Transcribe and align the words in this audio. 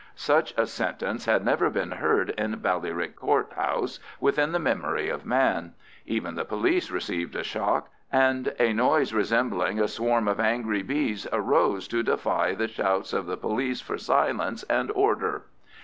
Such 0.15 0.55
a 0.57 0.65
sentence 0.65 1.25
had 1.25 1.45
never 1.45 1.69
been 1.69 1.91
heard 1.91 2.31
in 2.31 2.55
Ballyrick 2.59 3.15
Court 3.15 3.53
house 3.53 3.99
within 4.19 4.51
the 4.51 4.57
memory 4.57 5.09
of 5.09 5.27
man; 5.27 5.73
even 6.07 6.33
the 6.33 6.43
police 6.43 6.89
received 6.89 7.35
a 7.35 7.43
shock, 7.43 7.89
and 8.11 8.51
a 8.59 8.73
noise 8.73 9.13
resembling 9.13 9.79
a 9.79 9.87
swarm 9.87 10.27
of 10.27 10.39
angry 10.39 10.81
bees 10.81 11.27
arose 11.31 11.87
to 11.89 12.01
defy 12.01 12.55
the 12.55 12.67
shouts 12.67 13.13
of 13.13 13.27
the 13.27 13.37
police 13.37 13.79
for 13.79 13.99
silence 13.99 14.63
and 14.63 14.89
order. 14.93 15.43